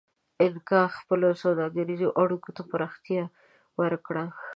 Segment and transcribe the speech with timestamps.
[0.41, 3.23] اینکا خپلو سوداګریزو اړیکو ته پراختیا
[3.79, 4.25] ورکړه.